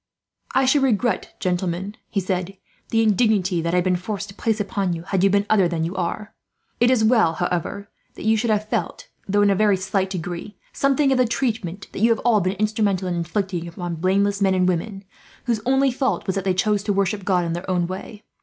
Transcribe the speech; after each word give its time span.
"I 0.55 0.65
should 0.65 0.81
regret, 0.81 1.35
gentlemen," 1.39 1.95
he 2.09 2.19
said, 2.19 2.57
"the 2.89 3.03
indignity 3.03 3.61
that 3.61 3.75
I 3.75 3.77
have 3.77 3.83
been 3.83 3.95
forced 3.95 4.29
to 4.29 4.33
place 4.33 4.59
upon 4.59 4.93
you, 4.93 5.03
had 5.03 5.23
you 5.23 5.29
been 5.29 5.45
other 5.47 5.67
than 5.67 5.83
you 5.83 5.95
are. 5.95 6.33
It 6.79 6.89
is 6.89 7.03
well, 7.03 7.33
however, 7.33 7.87
that 8.15 8.25
you 8.25 8.35
should 8.35 8.49
have 8.49 8.67
felt, 8.67 9.09
though 9.27 9.43
in 9.43 9.51
a 9.51 9.55
very 9.55 9.77
slight 9.77 10.09
degree, 10.09 10.57
something 10.73 11.11
of 11.11 11.19
the 11.19 11.27
treatment 11.27 11.85
that 11.91 11.99
you 11.99 12.09
have 12.09 12.19
all 12.25 12.41
been 12.41 12.53
instrumental 12.53 13.07
in 13.07 13.13
inflicting 13.13 13.67
upon 13.67 13.93
blameless 13.97 14.41
men 14.41 14.55
and 14.55 14.67
women, 14.67 15.03
whose 15.43 15.61
only 15.67 15.91
fault 15.91 16.25
was 16.25 16.35
that 16.35 16.45
they 16.45 16.55
chose 16.55 16.81
to 16.85 16.93
worship 16.93 17.23
God 17.23 17.45
in 17.45 17.53
their 17.53 17.69
own 17.69 17.85
way. 17.85 18.23